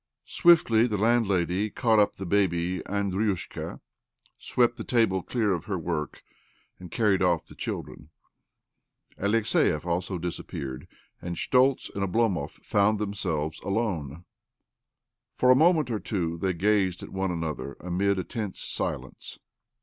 [0.25, 2.53] Swiftly the landlady caught up the bab
[2.87, 3.81] Andriusha,
[4.39, 6.23] swept the table clear of her worli
[6.79, 8.09] and carried off the children.
[9.19, 10.87] Alexiev als disappeared,
[11.21, 14.25] and Schtoltz and Oblomo found themselves alone.
[15.35, 19.37] For a moment о two they gazed at one another amid a tens silence.